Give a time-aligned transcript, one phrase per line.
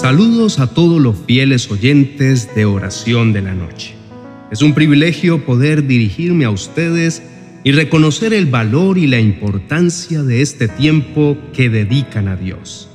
[0.00, 3.96] Saludos a todos los fieles oyentes de oración de la noche.
[4.48, 7.20] Es un privilegio poder dirigirme a ustedes
[7.64, 12.88] y reconocer el valor y la importancia de este tiempo que dedican a Dios.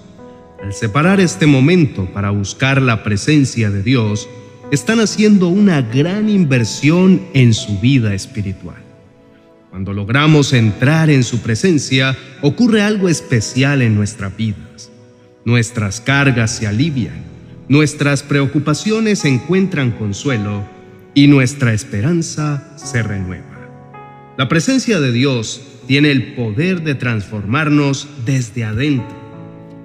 [0.64, 4.30] Al separar este momento para buscar la presencia de Dios,
[4.72, 8.82] están haciendo una gran inversión en su vida espiritual.
[9.72, 14.93] Cuando logramos entrar en su presencia, ocurre algo especial en nuestras vidas
[15.46, 17.22] Nuestras cargas se alivian,
[17.68, 20.64] nuestras preocupaciones encuentran consuelo
[21.14, 23.44] y nuestra esperanza se renueva.
[24.38, 29.16] La presencia de Dios tiene el poder de transformarnos desde adentro.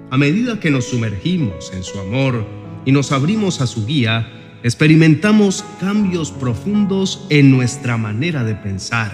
[0.09, 2.47] A medida que nos sumergimos en su amor
[2.85, 4.31] y nos abrimos a su guía,
[4.63, 9.13] experimentamos cambios profundos en nuestra manera de pensar,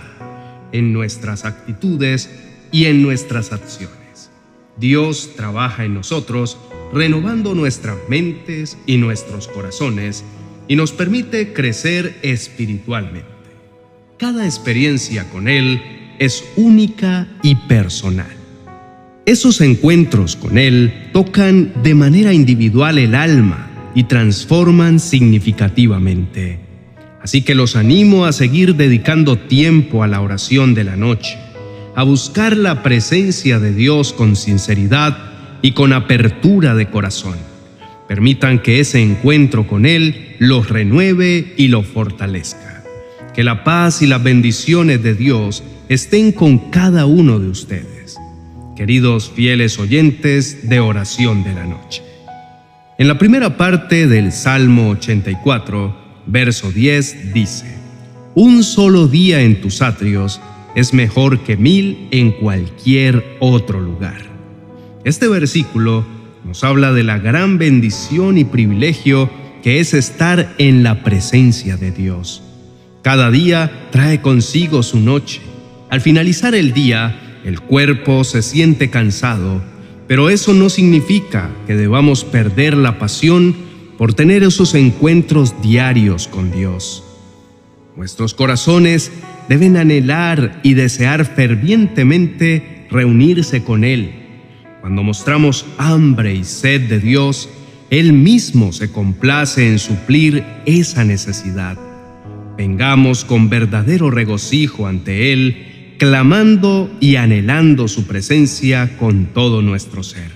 [0.72, 2.30] en nuestras actitudes
[2.72, 4.05] y en nuestras acciones.
[4.78, 6.58] Dios trabaja en nosotros,
[6.94, 10.24] renovando nuestras mentes y nuestros corazones,
[10.68, 13.30] y nos permite crecer espiritualmente.
[14.18, 15.82] Cada experiencia con Él
[16.20, 18.36] es única y personal.
[19.26, 26.60] Esos encuentros con Él tocan de manera individual el alma y transforman significativamente.
[27.22, 31.45] Así que los animo a seguir dedicando tiempo a la oración de la noche
[31.96, 35.18] a buscar la presencia de Dios con sinceridad
[35.62, 37.38] y con apertura de corazón.
[38.08, 42.84] Permitan que ese encuentro con Él los renueve y los fortalezca.
[43.34, 48.18] Que la paz y las bendiciones de Dios estén con cada uno de ustedes.
[48.76, 52.04] Queridos fieles oyentes de oración de la noche.
[52.98, 55.96] En la primera parte del Salmo 84,
[56.28, 57.66] verso 10 dice,
[58.36, 60.40] Un solo día en tus atrios
[60.76, 64.22] es mejor que mil en cualquier otro lugar.
[65.06, 66.06] Este versículo
[66.44, 69.30] nos habla de la gran bendición y privilegio
[69.64, 72.44] que es estar en la presencia de Dios.
[73.02, 75.42] Cada día trae consigo su noche.
[75.90, 79.64] Al finalizar el día, el cuerpo se siente cansado,
[80.08, 83.56] pero eso no significa que debamos perder la pasión
[83.98, 87.04] por tener esos encuentros diarios con Dios.
[87.96, 89.12] Nuestros corazones
[89.50, 94.12] deben anhelar y desear fervientemente reunirse con Él.
[94.82, 97.50] Cuando mostramos hambre y sed de Dios,
[97.90, 101.78] Él mismo se complace en suplir esa necesidad.
[102.58, 110.32] Vengamos con verdadero regocijo ante Él, clamando y anhelando su presencia con todo nuestro ser.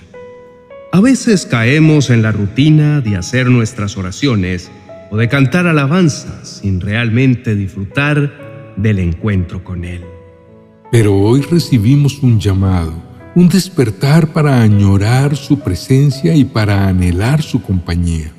[0.92, 4.70] A veces caemos en la rutina de hacer nuestras oraciones
[5.10, 8.49] o de cantar alabanzas sin realmente disfrutar
[8.82, 10.02] del encuentro con Él.
[10.90, 12.92] Pero hoy recibimos un llamado,
[13.34, 18.32] un despertar para añorar su presencia y para anhelar su compañía.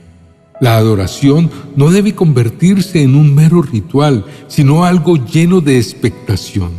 [0.59, 6.69] La adoración no debe convertirse en un mero ritual, sino algo lleno de expectación.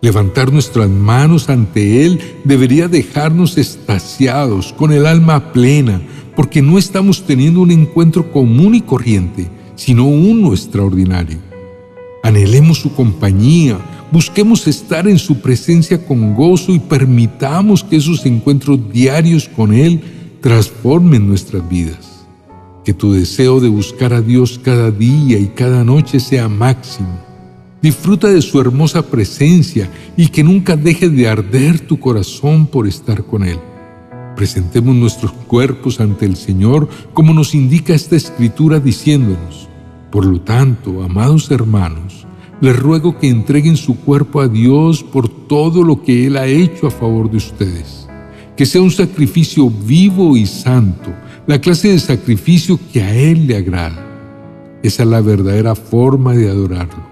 [0.00, 6.00] Levantar nuestras manos ante Él debería dejarnos estasiados, con el alma plena,
[6.36, 11.47] porque no estamos teniendo un encuentro común y corriente, sino uno extraordinario.
[12.28, 13.78] Anhelemos su compañía,
[14.12, 20.02] busquemos estar en su presencia con gozo y permitamos que esos encuentros diarios con Él
[20.42, 22.26] transformen nuestras vidas.
[22.84, 27.18] Que tu deseo de buscar a Dios cada día y cada noche sea máximo.
[27.80, 33.24] Disfruta de su hermosa presencia y que nunca deje de arder tu corazón por estar
[33.24, 33.58] con Él.
[34.36, 39.67] Presentemos nuestros cuerpos ante el Señor como nos indica esta escritura diciéndonos,
[40.10, 42.26] por lo tanto, amados hermanos,
[42.60, 46.86] les ruego que entreguen su cuerpo a Dios por todo lo que Él ha hecho
[46.86, 48.08] a favor de ustedes.
[48.56, 51.10] Que sea un sacrificio vivo y santo,
[51.46, 54.04] la clase de sacrificio que a Él le agrada.
[54.82, 57.06] Esa es la verdadera forma de adorarlo.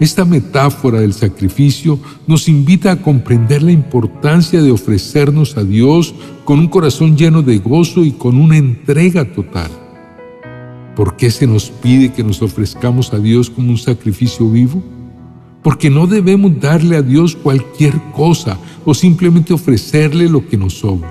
[0.00, 6.14] Esta metáfora del sacrificio nos invita a comprender la importancia de ofrecernos a Dios
[6.44, 9.70] con un corazón lleno de gozo y con una entrega total.
[10.98, 14.82] ¿Por qué se nos pide que nos ofrezcamos a Dios como un sacrificio vivo?
[15.62, 21.08] Porque no debemos darle a Dios cualquier cosa o simplemente ofrecerle lo que nos sobre.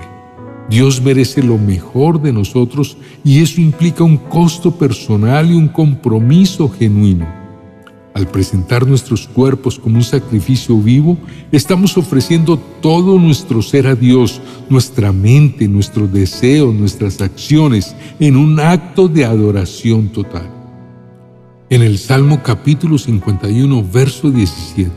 [0.68, 6.68] Dios merece lo mejor de nosotros y eso implica un costo personal y un compromiso
[6.68, 7.37] genuino.
[8.18, 11.16] Al presentar nuestros cuerpos como un sacrificio vivo,
[11.52, 18.58] estamos ofreciendo todo nuestro ser a Dios, nuestra mente, nuestros deseos, nuestras acciones, en un
[18.58, 20.50] acto de adoración total.
[21.70, 24.90] En el Salmo capítulo 51, verso 17,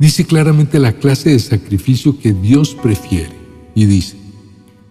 [0.00, 3.36] dice claramente la clase de sacrificio que Dios prefiere
[3.74, 4.16] y dice,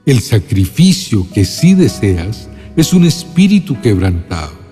[0.05, 4.62] El sacrificio que sí deseas es un espíritu quebrantado.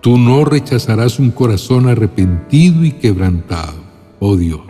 [0.00, 3.74] Tú no rechazarás un corazón arrepentido y quebrantado,
[4.18, 4.66] oh Dios.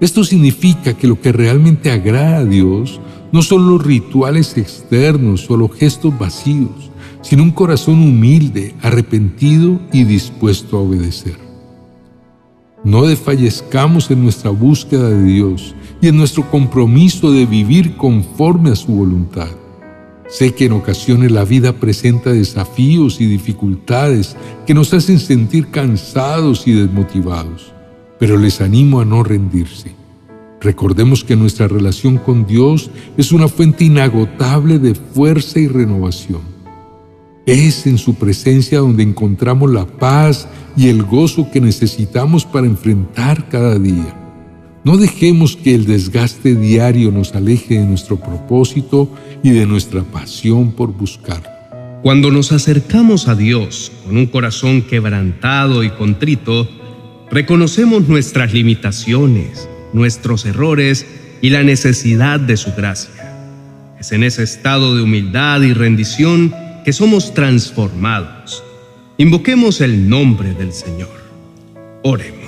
[0.00, 3.00] Esto significa que lo que realmente agrada a Dios
[3.32, 6.90] no son los rituales externos o los gestos vacíos,
[7.22, 11.38] sino un corazón humilde, arrepentido y dispuesto a obedecer.
[12.84, 18.76] No desfallezcamos en nuestra búsqueda de Dios y en nuestro compromiso de vivir conforme a
[18.76, 19.48] su voluntad.
[20.28, 24.36] Sé que en ocasiones la vida presenta desafíos y dificultades
[24.66, 27.72] que nos hacen sentir cansados y desmotivados,
[28.18, 29.94] pero les animo a no rendirse.
[30.60, 36.42] Recordemos que nuestra relación con Dios es una fuente inagotable de fuerza y renovación.
[37.46, 40.46] Es en su presencia donde encontramos la paz
[40.76, 44.27] y el gozo que necesitamos para enfrentar cada día.
[44.84, 49.08] No dejemos que el desgaste diario nos aleje de nuestro propósito
[49.42, 51.48] y de nuestra pasión por buscarlo.
[52.02, 56.68] Cuando nos acercamos a Dios con un corazón quebrantado y contrito,
[57.30, 61.06] reconocemos nuestras limitaciones, nuestros errores
[61.42, 63.34] y la necesidad de su gracia.
[63.98, 66.54] Es en ese estado de humildad y rendición
[66.84, 68.62] que somos transformados.
[69.16, 71.10] Invoquemos el nombre del Señor.
[72.04, 72.47] Oremos.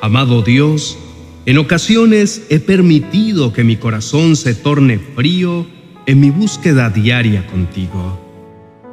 [0.00, 0.96] Amado Dios,
[1.44, 5.66] en ocasiones he permitido que mi corazón se torne frío
[6.06, 8.24] en mi búsqueda diaria contigo.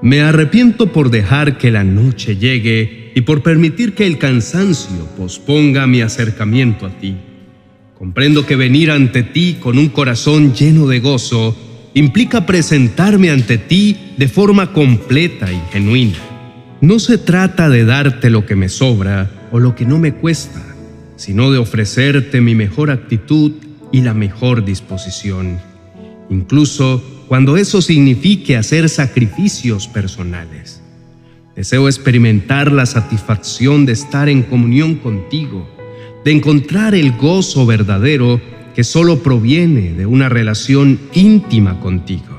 [0.02, 5.86] Me arrepiento por dejar que la noche llegue y por permitir que el cansancio posponga
[5.86, 7.16] mi acercamiento a ti.
[7.96, 11.56] Comprendo que venir ante ti con un corazón lleno de gozo
[11.94, 16.18] implica presentarme ante ti de forma completa y genuina.
[16.82, 20.75] No se trata de darte lo que me sobra o lo que no me cuesta
[21.16, 23.54] sino de ofrecerte mi mejor actitud
[23.92, 25.60] y la mejor disposición,
[26.30, 30.82] incluso cuando eso signifique hacer sacrificios personales.
[31.56, 35.68] Deseo experimentar la satisfacción de estar en comunión contigo,
[36.26, 38.42] de encontrar el gozo verdadero
[38.76, 42.36] que solo proviene de una relación íntima contigo.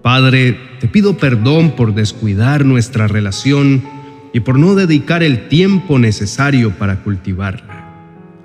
[0.00, 3.82] Padre, te pido perdón por descuidar nuestra relación
[4.32, 7.73] y por no dedicar el tiempo necesario para cultivarla.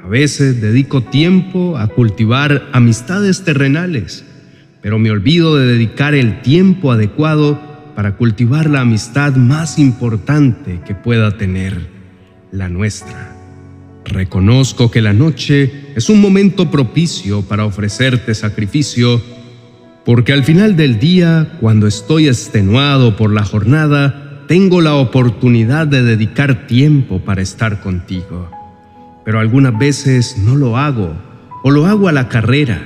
[0.10, 4.26] A veces dedico tiempo a cultivar amistades terrenales,
[4.82, 7.62] pero me olvido de dedicar el tiempo adecuado
[7.96, 11.92] para cultivar la amistad más importante que pueda tener,
[12.52, 13.36] la nuestra.
[14.04, 19.22] Reconozco que la noche es un momento propicio para ofrecerte sacrificio,
[20.06, 26.02] porque al final del día, cuando estoy extenuado por la jornada, tengo la oportunidad de
[26.02, 28.50] dedicar tiempo para estar contigo
[29.30, 31.14] pero algunas veces no lo hago
[31.62, 32.84] o lo hago a la carrera.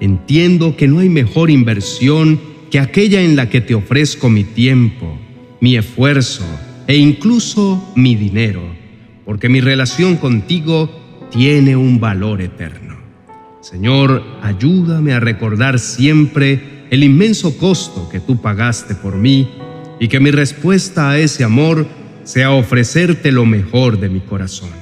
[0.00, 2.38] Entiendo que no hay mejor inversión
[2.70, 5.18] que aquella en la que te ofrezco mi tiempo,
[5.62, 6.44] mi esfuerzo
[6.86, 8.60] e incluso mi dinero,
[9.24, 10.90] porque mi relación contigo
[11.30, 12.98] tiene un valor eterno.
[13.62, 19.48] Señor, ayúdame a recordar siempre el inmenso costo que tú pagaste por mí
[19.98, 21.86] y que mi respuesta a ese amor
[22.24, 24.77] sea ofrecerte lo mejor de mi corazón.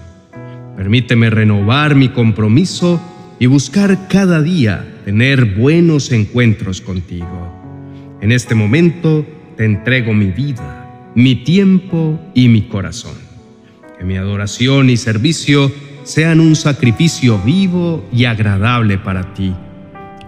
[0.76, 3.00] Permíteme renovar mi compromiso
[3.38, 8.19] y buscar cada día tener buenos encuentros contigo.
[8.20, 13.15] En este momento te entrego mi vida, mi tiempo y mi corazón.
[13.98, 15.72] Que mi adoración y servicio
[16.03, 19.55] sean un sacrificio vivo y agradable para ti.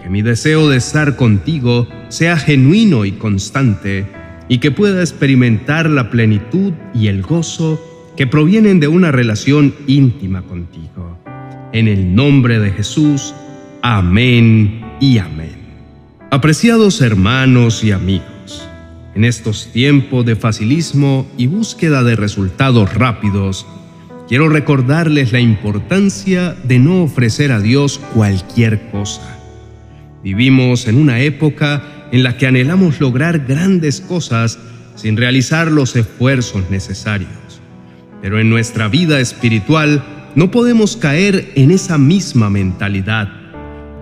[0.01, 4.07] Que mi deseo de estar contigo sea genuino y constante
[4.47, 7.79] y que pueda experimentar la plenitud y el gozo
[8.19, 11.17] que provienen de una relación íntima contigo.
[11.71, 13.33] En el nombre de Jesús,
[13.81, 15.55] amén y amén.
[16.29, 18.67] Apreciados hermanos y amigos,
[19.15, 23.65] en estos tiempos de facilismo y búsqueda de resultados rápidos,
[24.27, 29.39] quiero recordarles la importancia de no ofrecer a Dios cualquier cosa.
[30.25, 34.59] Vivimos en una época en la que anhelamos lograr grandes cosas
[34.95, 37.38] sin realizar los esfuerzos necesarios.
[38.21, 40.03] Pero en nuestra vida espiritual
[40.35, 43.29] no podemos caer en esa misma mentalidad.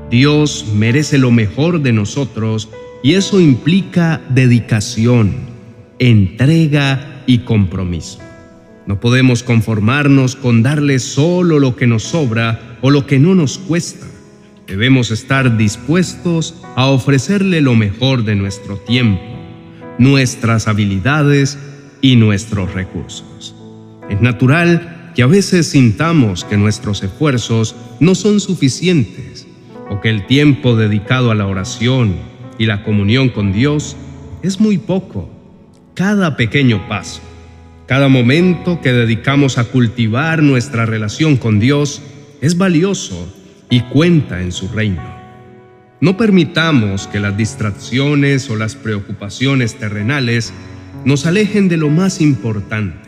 [0.10, 2.70] Dios merece lo mejor de nosotros
[3.04, 5.34] y eso implica dedicación,
[6.00, 8.20] entrega y compromiso.
[8.86, 13.58] No podemos conformarnos con darle solo lo que nos sobra o lo que no nos
[13.58, 14.08] cuesta.
[14.66, 19.22] Debemos estar dispuestos a ofrecerle lo mejor de nuestro tiempo,
[19.98, 21.58] nuestras habilidades
[22.02, 23.57] y nuestros recursos.
[24.10, 29.48] Es natural que a veces sintamos que nuestros esfuerzos no son suficientes
[29.90, 32.16] o que el tiempo dedicado a la oración
[32.58, 33.96] y la comunión con Dios
[34.44, 35.30] es muy poco.
[35.94, 37.22] Cada pequeño paso,
[37.88, 42.02] cada momento que dedicamos a cultivar nuestra relación con Dios
[42.42, 43.34] es valioso
[43.70, 45.18] y cuenta en su reino.
[46.00, 50.54] No permitamos que las distracciones o las preocupaciones terrenales
[51.06, 53.07] nos alejen de lo más importante.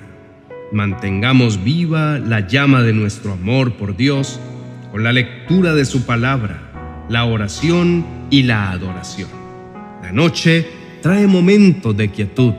[0.71, 4.39] Mantengamos viva la llama de nuestro amor por Dios
[4.91, 9.29] con la lectura de su palabra, la oración y la adoración.
[10.03, 10.67] La noche
[11.01, 12.53] trae momentos de quietud.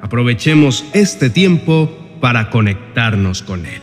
[0.00, 1.90] Aprovechemos este tiempo
[2.20, 3.82] para conectarnos con Él.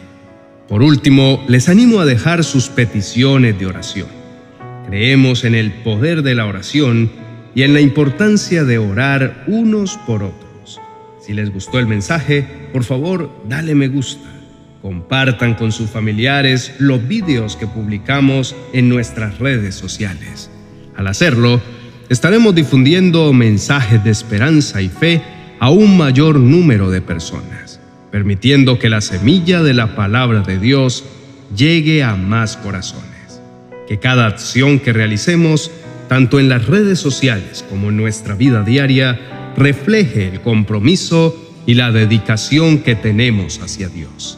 [0.67, 4.07] Por último, les animo a dejar sus peticiones de oración.
[4.88, 7.11] Creemos en el poder de la oración
[7.53, 10.48] y en la importancia de orar unos por otros.
[11.29, 12.43] Si les gustó el mensaje,
[12.74, 14.27] por favor, dale me gusta.
[14.81, 20.50] Compartan con sus familiares los vídeos que publicamos en nuestras redes sociales.
[20.98, 21.62] Al hacerlo,
[22.09, 25.21] estaremos difundiendo mensajes de esperanza y fe
[25.59, 31.03] a un mayor número de personas, permitiendo que la semilla de la palabra de Dios
[31.55, 33.39] llegue a más corazones
[33.88, 35.69] que cada acción que realicemos,
[36.07, 41.91] tanto en las redes sociales como en nuestra vida diaria, refleje el compromiso y la
[41.91, 44.37] dedicación que tenemos hacia Dios.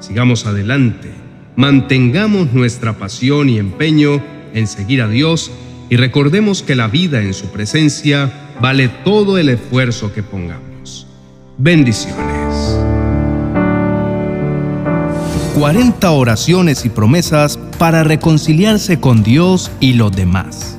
[0.00, 1.10] Sigamos adelante,
[1.56, 4.22] mantengamos nuestra pasión y empeño
[4.54, 5.50] en seguir a Dios
[5.90, 11.06] y recordemos que la vida en su presencia vale todo el esfuerzo que pongamos.
[11.58, 12.78] Bendiciones.
[15.54, 20.78] 40 oraciones y promesas para reconciliarse con Dios y los demás.